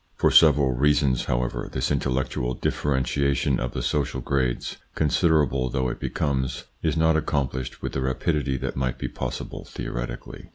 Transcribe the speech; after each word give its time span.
For 0.15 0.31
several 0.31 0.71
reasons, 0.71 1.25
however, 1.25 1.69
this 1.71 1.91
intellectual 1.91 2.55
differ 2.55 2.89
44 2.89 2.95
THE 2.95 3.07
PSYCHOLOGY 3.07 3.21
OF 3.21 3.33
PEOPLES: 3.35 3.37
entiation 3.53 3.59
of 3.59 3.71
the 3.73 3.83
social 3.83 4.21
grades, 4.21 4.77
considerable 4.95 5.69
though 5.69 5.89
it 5.89 5.99
becomes, 5.99 6.63
is 6.81 6.97
not 6.97 7.15
accomplished 7.15 7.83
with 7.83 7.91
the 7.91 8.01
rapidity 8.01 8.57
that 8.57 8.75
might 8.75 8.97
be 8.97 9.07
possible 9.07 9.63
theoretically. 9.63 10.49